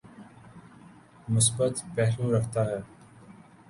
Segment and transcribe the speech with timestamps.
[1.27, 2.79] مثبت پہلو رکھتا ہے۔